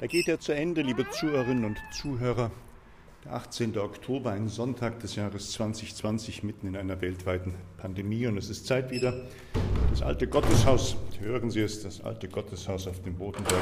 Da 0.00 0.06
geht 0.06 0.28
er 0.28 0.38
zu 0.38 0.52
Ende, 0.52 0.82
liebe 0.82 1.10
Zuhörerinnen 1.10 1.64
und 1.64 1.82
Zuhörer. 1.90 2.52
Der 3.24 3.32
18. 3.32 3.76
Oktober, 3.78 4.30
ein 4.30 4.46
Sonntag 4.46 5.00
des 5.00 5.16
Jahres 5.16 5.50
2020, 5.50 6.44
mitten 6.44 6.68
in 6.68 6.76
einer 6.76 7.00
weltweiten 7.00 7.52
Pandemie. 7.78 8.28
Und 8.28 8.36
es 8.36 8.48
ist 8.48 8.68
Zeit 8.68 8.92
wieder, 8.92 9.26
das 9.90 10.02
alte 10.02 10.28
Gotteshaus, 10.28 10.96
hören 11.18 11.50
Sie 11.50 11.62
es, 11.62 11.82
das 11.82 12.00
alte 12.00 12.28
Gotteshaus 12.28 12.86
auf 12.86 13.02
dem 13.02 13.16
Bodenberg 13.16 13.60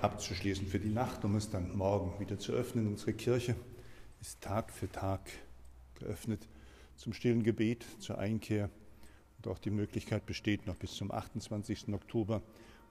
abzuschließen 0.00 0.68
für 0.68 0.78
die 0.78 0.90
Nacht, 0.90 1.24
um 1.24 1.34
es 1.34 1.50
dann 1.50 1.76
morgen 1.76 2.20
wieder 2.20 2.38
zu 2.38 2.52
öffnen. 2.52 2.86
Unsere 2.86 3.12
Kirche 3.12 3.56
ist 4.20 4.40
Tag 4.42 4.70
für 4.70 4.92
Tag 4.92 5.28
geöffnet 5.98 6.46
zum 6.94 7.12
stillen 7.12 7.42
Gebet, 7.42 7.84
zur 7.98 8.16
Einkehr. 8.18 8.70
Und 9.38 9.50
auch 9.50 9.58
die 9.58 9.70
Möglichkeit 9.70 10.24
besteht, 10.24 10.68
noch 10.68 10.76
bis 10.76 10.94
zum 10.94 11.10
28. 11.10 11.88
Oktober 11.92 12.42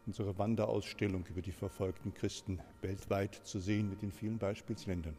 unsere 0.05 0.38
Wanderausstellung 0.38 1.25
über 1.29 1.41
die 1.41 1.52
verfolgten 1.52 2.13
Christen 2.13 2.59
weltweit 2.81 3.35
zu 3.44 3.59
sehen 3.59 3.89
mit 3.89 4.02
den 4.02 4.12
vielen 4.12 4.38
Beispielsländern. 4.38 5.16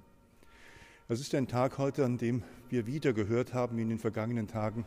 Es 1.09 1.21
ist 1.21 1.35
ein 1.35 1.49
Tag 1.49 1.79
heute, 1.79 2.05
an 2.05 2.19
dem 2.19 2.43
wir 2.69 2.87
wieder 2.87 3.13
gehört 3.13 3.55
haben, 3.55 3.77
wie 3.77 3.83
in 3.83 3.91
den 3.91 3.99
vergangenen 3.99 4.49
Tagen, 4.49 4.85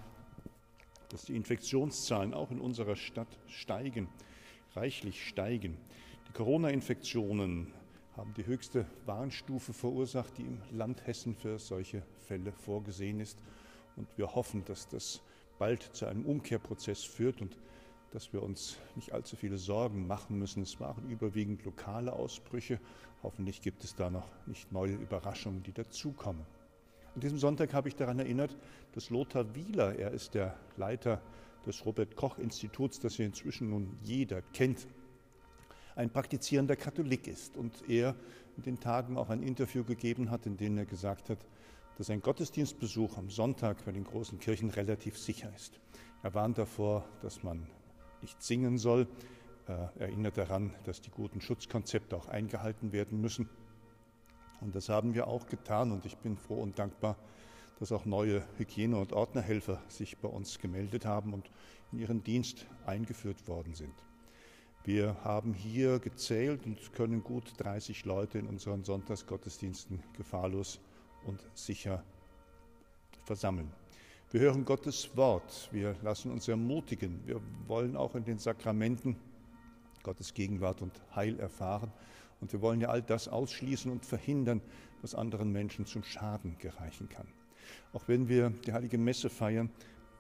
dass 1.10 1.26
die 1.26 1.36
Infektionszahlen 1.36 2.34
auch 2.34 2.52
in 2.52 2.60
unserer 2.60 2.96
Stadt 2.96 3.28
steigen, 3.48 4.08
reichlich 4.76 5.28
steigen. 5.28 5.78
Die 6.28 6.34
Corona-Infektionen 6.34 7.72
haben 8.18 8.34
die 8.34 8.46
höchste 8.46 8.86
Warnstufe 9.06 9.74
verursacht, 9.74 10.38
die 10.38 10.44
im 10.44 10.62
Land 10.72 11.06
Hessen 11.06 11.36
für 11.36 11.60
solche 11.60 12.02
Fälle 12.28 12.52
vorgesehen 12.52 13.20
ist. 13.20 13.38
Und 13.96 14.08
wir 14.18 14.36
hoffen, 14.36 14.64
dass 14.66 14.88
das 14.88 15.22
bald 15.58 15.84
zu 15.84 16.06
einem 16.06 16.26
Umkehrprozess 16.26 17.04
führt 17.04 17.42
und 17.42 17.58
dass 18.16 18.32
wir 18.32 18.42
uns 18.42 18.78
nicht 18.96 19.12
allzu 19.12 19.36
viele 19.36 19.58
Sorgen 19.58 20.08
machen 20.08 20.40
müssen. 20.40 20.64
Es 20.64 20.80
waren 20.80 21.10
überwiegend 21.10 21.66
lokale 21.66 22.14
Ausbrüche. 22.14 22.80
Hoffentlich 23.24 23.60
gibt 23.60 23.84
es 23.84 23.94
da 23.94 24.10
noch 24.10 24.30
nicht 24.46 24.72
neue 24.72 24.94
Überraschungen, 24.94 25.64
die 25.64 25.74
dazukommen. 25.74 26.46
An 27.14 27.20
diesem 27.20 27.38
Sonntag 27.38 27.74
habe 27.74 27.90
ich 27.90 27.96
daran 27.98 28.18
erinnert, 28.20 28.56
dass 28.94 29.10
Lothar 29.10 29.54
Wieler, 29.54 30.00
er 30.00 30.12
ist 30.12 30.34
der 30.34 30.56
Leiter 30.78 31.22
des 31.66 31.86
Robert 31.86 32.16
Koch 32.16 32.38
Instituts, 32.38 33.02
das 33.02 33.16
hier 33.16 33.26
inzwischen 33.26 33.70
nun 33.70 33.98
jeder 34.02 34.42
kennt, 34.54 34.88
ein 35.98 36.10
praktizierender 36.10 36.78
Katholik 36.78 37.28
ist 37.28 37.58
und 37.58 37.74
er 37.90 38.16
in 38.56 38.64
den 38.64 38.80
Tagen 38.80 39.18
auch 39.18 39.30
ein 39.30 39.44
Interview 39.44 39.84
gegeben 39.84 40.32
hat, 40.32 40.46
in 40.46 40.56
dem 40.56 40.78
er 40.78 40.86
gesagt 40.86 41.30
hat, 41.30 41.40
dass 41.98 42.10
ein 42.10 42.22
Gottesdienstbesuch 42.22 43.18
am 43.18 43.30
Sonntag 43.30 43.84
bei 43.84 43.92
den 43.92 44.06
großen 44.06 44.40
Kirchen 44.40 44.70
relativ 44.70 45.18
sicher 45.18 45.52
ist. 45.54 45.82
Er 46.24 46.34
warnt 46.34 46.58
davor, 46.58 47.04
dass 47.22 47.44
man 47.44 47.68
nicht 48.26 48.42
singen 48.42 48.80
soll. 48.80 49.08
Er 49.68 49.94
erinnert 50.00 50.36
daran, 50.36 50.74
dass 50.86 51.00
die 51.00 51.12
guten 51.12 51.42
Schutzkonzepte 51.42 52.18
auch 52.18 52.28
eingehalten 52.28 52.92
werden 52.92 53.22
müssen. 53.22 53.48
Und 54.62 54.74
das 54.74 54.90
haben 54.90 55.14
wir 55.14 55.28
auch 55.28 55.46
getan. 55.46 55.92
Und 55.92 56.08
ich 56.08 56.18
bin 56.18 56.36
froh 56.36 56.60
und 56.64 56.80
dankbar, 56.80 57.18
dass 57.80 57.92
auch 57.92 58.06
neue 58.06 58.44
Hygiene- 58.58 58.98
und 58.98 59.14
Ordnerhelfer 59.14 59.80
sich 59.90 60.18
bei 60.18 60.28
uns 60.28 60.58
gemeldet 60.58 61.06
haben 61.06 61.34
und 61.34 61.52
in 61.92 62.00
ihren 62.00 62.24
Dienst 62.24 62.66
eingeführt 62.88 63.48
worden 63.48 63.76
sind. 63.76 63.94
Wir 64.84 65.24
haben 65.24 65.54
hier 65.54 66.00
gezählt 66.00 66.66
und 66.66 66.94
können 66.94 67.24
gut 67.24 67.54
30 67.58 68.06
Leute 68.06 68.40
in 68.40 68.48
unseren 68.48 68.84
Sonntagsgottesdiensten 68.84 70.02
gefahrlos 70.18 70.80
und 71.28 71.40
sicher 71.54 72.04
versammeln. 73.24 73.72
Wir 74.36 74.42
hören 74.42 74.66
Gottes 74.66 75.16
Wort, 75.16 75.70
wir 75.72 75.96
lassen 76.04 76.30
uns 76.30 76.50
ermutigen, 76.50 77.22
wir 77.26 77.40
wollen 77.68 77.96
auch 77.96 78.16
in 78.16 78.26
den 78.26 78.38
Sakramenten 78.38 79.16
Gottes 80.04 80.34
Gegenwart 80.34 80.82
und 80.82 80.92
Heil 81.16 81.40
erfahren 81.40 81.90
und 82.42 82.52
wir 82.52 82.60
wollen 82.60 82.82
ja 82.82 82.90
all 82.90 83.02
das 83.02 83.30
ausschließen 83.30 83.90
und 83.90 84.06
verhindern, 84.06 84.60
was 85.02 85.16
anderen 85.16 85.54
Menschen 85.54 85.86
zum 85.86 86.04
Schaden 86.04 86.58
gereichen 86.60 87.08
kann. 87.08 87.28
Auch 87.94 88.10
wenn 88.10 88.28
wir 88.28 88.50
die 88.50 88.74
heilige 88.74 88.98
Messe 88.98 89.30
feiern, 89.30 89.70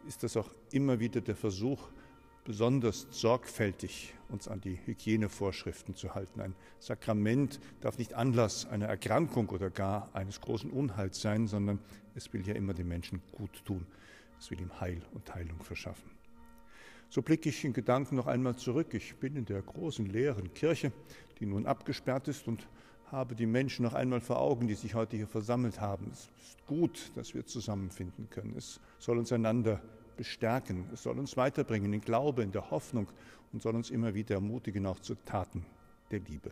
ist 0.07 0.23
das 0.23 0.38
auch 0.38 0.50
immer 0.72 1.01
wieder 1.01 1.19
der 1.19 1.35
Versuch, 1.35 1.89
besonders 2.45 3.07
sorgfältig 3.09 4.13
uns 4.29 4.47
an 4.47 4.62
die 4.62 4.79
Hygienevorschriften 4.85 5.94
zu 5.95 6.16
halten. 6.16 6.39
Ein 6.39 6.56
Sakrament 6.79 7.59
darf 7.81 7.97
nicht 7.97 8.13
Anlass 8.13 8.66
einer 8.66 8.85
Erkrankung 8.85 9.50
oder 9.50 9.69
gar 9.69 10.09
eines 10.13 10.39
großen 10.39 10.69
Unheils 10.69 11.19
sein, 11.19 11.47
sondern 11.47 11.79
es 12.13 12.31
will 12.31 12.47
ja 12.47 12.53
immer 12.53 12.73
dem 12.73 12.88
Menschen 12.88 13.22
gut 13.34 13.66
tun. 13.66 13.85
Es 14.45 14.51
will 14.51 14.61
ihm 14.61 14.79
Heil 14.79 15.01
und 15.16 15.33
Heilung 15.33 15.59
verschaffen. 15.63 16.11
So 17.09 17.23
blicke 17.23 17.50
ich 17.50 17.66
in 17.66 17.73
Gedanken 17.73 18.16
noch 18.16 18.28
einmal 18.28 18.56
zurück. 18.56 18.94
Ich 18.94 19.16
bin 19.16 19.35
in 19.35 19.45
der 19.45 19.59
großen 19.63 20.06
leeren 20.06 20.53
Kirche, 20.53 20.91
die 21.39 21.47
nun 21.47 21.66
abgesperrt 21.66 22.28
ist 22.28 22.47
und 22.47 22.67
habe 23.07 23.33
die 23.33 23.47
Menschen 23.47 23.81
noch 23.81 23.95
einmal 23.95 24.22
vor 24.22 24.39
Augen, 24.39 24.67
die 24.67 24.75
sich 24.75 24.94
heute 24.94 25.17
hier 25.17 25.25
versammelt 25.25 25.81
haben. 25.81 26.11
Es 26.11 26.29
ist 26.44 26.67
gut, 26.67 27.11
dass 27.16 27.33
wir 27.33 27.47
zusammenfinden 27.47 28.29
können. 28.29 28.53
Es 28.56 28.79
soll 29.00 29.17
uns 29.17 29.31
einander 29.31 29.81
bestärken. 30.16 30.85
Es 30.94 31.01
soll 31.01 31.17
uns 31.17 31.35
weiterbringen 31.35 31.91
in 31.91 32.01
Glaube, 32.01 32.44
in 32.44 32.51
der 32.51 32.69
Hoffnung 32.69 33.07
und 33.51 33.63
soll 33.63 33.73
uns 33.73 33.89
immer 33.89 34.13
wieder 34.13 34.35
ermutigen, 34.35 34.85
auch 34.85 35.00
zu 35.00 35.16
Taten 35.25 35.66
der 36.12 36.19
Liebe. 36.19 36.51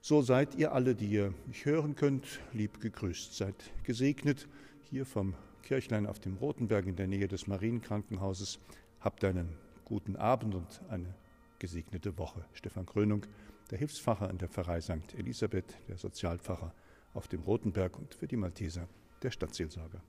So 0.00 0.22
seid 0.22 0.56
ihr 0.56 0.72
alle, 0.72 0.96
die 0.96 1.06
ihr 1.06 1.32
mich 1.46 1.66
hören 1.66 1.94
könnt, 1.94 2.40
lieb 2.52 2.80
gegrüßt. 2.80 3.36
Seid 3.36 3.54
gesegnet 3.84 4.48
hier 4.90 5.06
vom 5.06 5.34
Kirchlein 5.66 6.06
auf 6.06 6.20
dem 6.20 6.36
Rotenberg 6.36 6.86
in 6.86 6.94
der 6.94 7.08
Nähe 7.08 7.26
des 7.26 7.48
Marienkrankenhauses. 7.48 8.60
Habt 9.00 9.24
einen 9.24 9.48
guten 9.84 10.14
Abend 10.14 10.54
und 10.54 10.80
eine 10.88 11.12
gesegnete 11.58 12.16
Woche. 12.18 12.44
Stefan 12.52 12.86
Krönung, 12.86 13.26
der 13.72 13.78
Hilfspfarrer 13.78 14.30
an 14.30 14.38
der 14.38 14.48
Pfarrei 14.48 14.80
St. 14.80 15.14
Elisabeth, 15.18 15.76
der 15.88 15.98
Sozialpfarrer 15.98 16.72
auf 17.14 17.26
dem 17.26 17.40
Rotenberg 17.40 17.98
und 17.98 18.14
für 18.14 18.28
die 18.28 18.36
Malteser 18.36 18.86
der 19.24 19.32
Stadtseelsorger. 19.32 20.00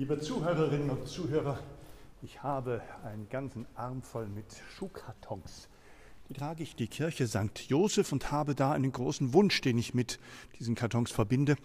Liebe 0.00 0.18
Zuhörerinnen 0.18 0.88
und 0.88 1.06
Zuhörer, 1.06 1.58
ich 2.22 2.42
habe 2.42 2.80
einen 3.04 3.28
ganzen 3.28 3.66
Arm 3.74 4.00
voll 4.00 4.28
mit 4.28 4.46
Schuhkartons. 4.74 5.68
Die 6.26 6.32
trage 6.32 6.62
ich 6.62 6.74
die 6.74 6.86
Kirche 6.86 7.28
St. 7.28 7.68
Josef 7.68 8.10
und 8.10 8.32
habe 8.32 8.54
da 8.54 8.72
einen 8.72 8.92
großen 8.92 9.34
Wunsch, 9.34 9.60
den 9.60 9.76
ich 9.76 9.92
mit 9.92 10.18
diesen 10.58 10.74
Kartons 10.74 11.10
verbinde. 11.10 11.56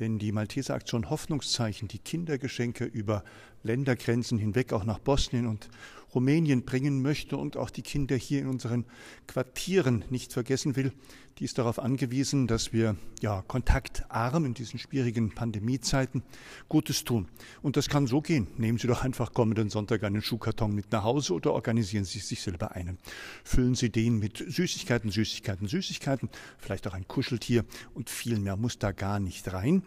Denn 0.00 0.18
die 0.18 0.32
Malteser 0.32 0.74
Aktion 0.74 1.08
Hoffnungszeichen, 1.08 1.88
die 1.88 1.98
Kindergeschenke 1.98 2.84
über 2.84 3.24
Ländergrenzen 3.62 4.36
hinweg 4.36 4.74
auch 4.74 4.84
nach 4.84 4.98
Bosnien 4.98 5.46
und 5.46 5.70
Rumänien 6.14 6.64
bringen 6.64 7.02
möchte 7.02 7.36
und 7.36 7.56
auch 7.56 7.70
die 7.70 7.82
Kinder 7.82 8.16
hier 8.16 8.40
in 8.40 8.48
unseren 8.48 8.84
Quartieren 9.26 10.04
nicht 10.10 10.32
vergessen 10.32 10.76
will, 10.76 10.92
die 11.38 11.44
ist 11.44 11.58
darauf 11.58 11.78
angewiesen, 11.78 12.48
dass 12.48 12.72
wir 12.72 12.96
ja 13.20 13.42
kontaktarm 13.42 14.44
in 14.44 14.54
diesen 14.54 14.78
schwierigen 14.78 15.34
Pandemiezeiten 15.34 16.22
Gutes 16.68 17.04
tun. 17.04 17.28
Und 17.62 17.76
das 17.76 17.88
kann 17.88 18.08
so 18.08 18.20
gehen. 18.20 18.48
Nehmen 18.56 18.78
Sie 18.78 18.88
doch 18.88 19.04
einfach 19.04 19.32
kommenden 19.32 19.70
Sonntag 19.70 20.02
einen 20.02 20.22
Schuhkarton 20.22 20.74
mit 20.74 20.90
nach 20.90 21.04
Hause 21.04 21.34
oder 21.34 21.52
organisieren 21.52 22.04
Sie 22.04 22.18
sich 22.18 22.42
selber 22.42 22.72
einen. 22.72 22.98
Füllen 23.44 23.76
Sie 23.76 23.90
den 23.90 24.18
mit 24.18 24.38
Süßigkeiten, 24.38 25.10
Süßigkeiten, 25.10 25.68
Süßigkeiten, 25.68 26.28
vielleicht 26.58 26.88
auch 26.88 26.94
ein 26.94 27.06
Kuscheltier 27.06 27.64
und 27.94 28.10
viel 28.10 28.40
mehr 28.40 28.56
muss 28.56 28.78
da 28.78 28.90
gar 28.90 29.20
nicht 29.20 29.52
rein 29.52 29.82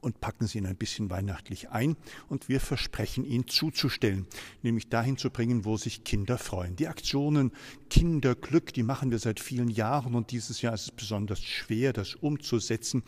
und 0.00 0.20
packen 0.20 0.46
sie 0.46 0.58
ihn 0.58 0.66
ein 0.66 0.76
bisschen 0.76 1.10
weihnachtlich 1.10 1.70
ein 1.70 1.96
und 2.28 2.48
wir 2.48 2.60
versprechen 2.60 3.24
ihn 3.24 3.48
zuzustellen, 3.48 4.26
nämlich 4.62 4.88
dahin 4.88 5.16
zu 5.16 5.30
bringen, 5.30 5.64
wo 5.64 5.76
sich 5.76 6.04
Kinder 6.04 6.38
freuen. 6.38 6.76
Die 6.76 6.88
Aktionen 6.88 7.52
Kinderglück, 7.90 8.72
die 8.74 8.82
machen 8.82 9.10
wir 9.10 9.18
seit 9.18 9.40
vielen 9.40 9.68
Jahren 9.68 10.14
und 10.14 10.30
dieses 10.30 10.62
Jahr 10.62 10.74
ist 10.74 10.82
es 10.82 10.90
besonders 10.90 11.42
schwer, 11.42 11.92
das 11.92 12.14
umzusetzen, 12.14 13.02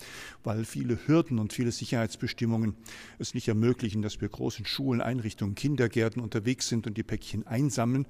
weil 0.44 0.64
viele 0.64 0.98
Hürden 1.06 1.38
und 1.38 1.52
viele 1.52 1.72
Sicherheitsbestimmungen 1.72 2.74
es 3.18 3.34
nicht 3.34 3.48
ermöglichen, 3.48 4.02
dass 4.02 4.20
wir 4.20 4.28
großen 4.28 4.66
Schulen, 4.66 5.00
Einrichtungen, 5.00 5.54
Kindergärten 5.54 6.22
unterwegs 6.22 6.68
sind 6.68 6.86
und 6.86 6.96
die 6.96 7.02
Päckchen 7.02 7.46
einsammeln, 7.46 8.06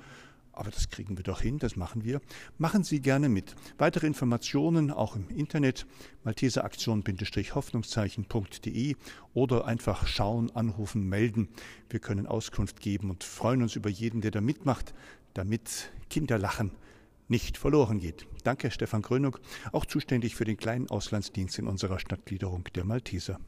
aber 0.59 0.71
das 0.71 0.91
kriegen 0.91 1.17
wir 1.17 1.25
doch 1.25 1.41
hin, 1.41 1.59
das 1.59 1.77
machen 1.77 2.05
wir. 2.05 2.21
Machen 2.59 2.85
Sie 2.85 3.01
gerne 3.01 3.29
mit. 3.29 3.55
Weitere 3.79 4.07
Informationen 4.07 4.91
auch 4.91 5.17
im 5.17 5.29
Internet 5.31 5.87
malteseraktion-hoffnungszeichen.de 6.25 8.97
oder 9.35 9.67
einfach 9.67 10.07
schauen, 10.07 10.55
anrufen, 10.55 11.09
melden. 11.09 11.49
Wir 11.89 12.01
können 12.01 12.27
Auskunft 12.27 12.81
geben 12.81 13.11
und 13.11 13.25
freuen 13.25 13.63
uns 13.63 13.77
über 13.77 13.89
jeden, 13.89 14.21
der 14.21 14.31
da 14.31 14.41
mitmacht, 14.41 14.95
damit 15.35 15.91
Kinderlachen 16.11 16.73
nicht 17.29 17.59
verloren 17.59 18.01
geht. 18.01 18.27
Danke, 18.43 18.71
Stefan 18.71 19.03
Grönung, 19.03 19.37
auch 19.73 19.87
zuständig 19.87 20.35
für 20.35 20.45
den 20.45 20.57
kleinen 20.57 20.91
Auslandsdienst 20.91 21.59
in 21.59 21.67
unserer 21.67 21.99
Stadtgliederung 21.99 22.65
der 22.75 22.85
Malteser. 22.85 23.39